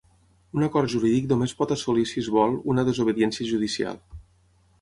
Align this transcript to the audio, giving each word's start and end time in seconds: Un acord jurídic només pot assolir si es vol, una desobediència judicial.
Un 0.59 0.63
acord 0.67 0.91
jurídic 0.93 1.27
només 1.33 1.53
pot 1.59 1.75
assolir 1.77 2.07
si 2.13 2.23
es 2.23 2.31
vol, 2.39 2.57
una 2.75 2.87
desobediència 2.91 3.51
judicial. 3.55 4.05